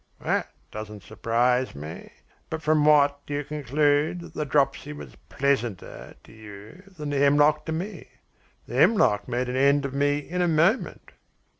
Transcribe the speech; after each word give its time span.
"That 0.19 0.49
doesn't 0.71 1.03
surprise 1.03 1.75
me. 1.75 2.11
But 2.49 2.63
from 2.63 2.85
what 2.87 3.23
do 3.27 3.35
you 3.35 3.43
conclude 3.43 4.21
that 4.21 4.33
the 4.33 4.47
dropsy 4.47 4.93
was 4.93 5.15
pleasanter 5.29 6.15
to 6.23 6.31
you 6.31 6.81
than 6.97 7.11
the 7.11 7.19
hemlock 7.19 7.67
to 7.67 7.71
me? 7.71 8.07
The 8.67 8.77
hemlock 8.77 9.27
made 9.27 9.47
an 9.47 9.55
end 9.57 9.85
of 9.85 9.93
me 9.93 10.17
in 10.17 10.41
a 10.41 10.47
moment." 10.47 11.11